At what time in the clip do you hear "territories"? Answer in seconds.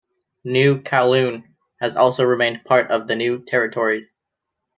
3.45-4.15